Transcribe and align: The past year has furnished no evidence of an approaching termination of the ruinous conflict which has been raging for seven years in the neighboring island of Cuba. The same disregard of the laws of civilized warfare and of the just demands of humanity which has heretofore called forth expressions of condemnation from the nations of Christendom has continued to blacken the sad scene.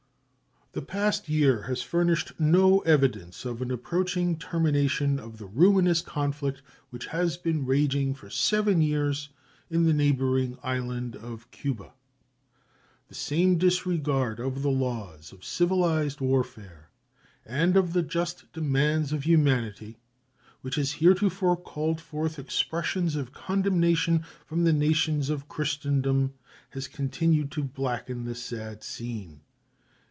The 0.73 0.81
past 0.81 1.27
year 1.27 1.63
has 1.63 1.81
furnished 1.81 2.39
no 2.39 2.79
evidence 2.83 3.43
of 3.43 3.61
an 3.61 3.71
approaching 3.71 4.37
termination 4.37 5.19
of 5.19 5.37
the 5.37 5.45
ruinous 5.45 5.99
conflict 6.01 6.61
which 6.91 7.07
has 7.07 7.35
been 7.35 7.65
raging 7.65 8.13
for 8.13 8.29
seven 8.29 8.81
years 8.81 9.27
in 9.69 9.83
the 9.83 9.91
neighboring 9.91 10.57
island 10.63 11.17
of 11.17 11.51
Cuba. 11.51 11.91
The 13.09 13.15
same 13.15 13.57
disregard 13.57 14.39
of 14.39 14.61
the 14.61 14.71
laws 14.71 15.33
of 15.33 15.43
civilized 15.43 16.21
warfare 16.21 16.89
and 17.45 17.75
of 17.75 17.91
the 17.91 18.01
just 18.01 18.49
demands 18.53 19.11
of 19.11 19.23
humanity 19.23 19.99
which 20.61 20.75
has 20.75 20.93
heretofore 20.93 21.57
called 21.57 21.99
forth 21.99 22.39
expressions 22.39 23.17
of 23.17 23.33
condemnation 23.33 24.23
from 24.45 24.63
the 24.63 24.71
nations 24.71 25.29
of 25.29 25.49
Christendom 25.49 26.33
has 26.69 26.87
continued 26.87 27.51
to 27.51 27.61
blacken 27.65 28.23
the 28.23 28.35
sad 28.35 28.85
scene. 28.85 29.41